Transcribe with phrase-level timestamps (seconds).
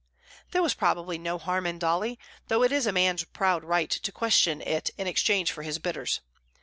[0.49, 2.17] There was probably no harm in Dolly,
[2.47, 6.21] though it is man's proud right to question it in exchange for his bitters.